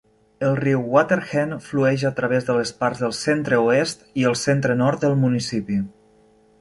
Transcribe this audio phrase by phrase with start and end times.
[0.45, 5.05] El riu Water Hen flueix a través de les parts del centre-oest i el centre-nord
[5.09, 5.79] del municipi.